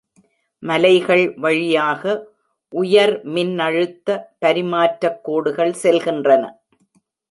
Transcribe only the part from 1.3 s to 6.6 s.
வழியாக உயர்-மின்னழுத்த பரிமாற்றக் கோடுகள் செல்கின்றன.